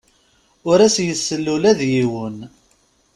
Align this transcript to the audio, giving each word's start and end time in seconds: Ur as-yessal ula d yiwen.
Ur 0.69 0.79
as-yessal 0.81 1.45
ula 1.55 1.71
d 1.79 1.81
yiwen. 1.91 2.37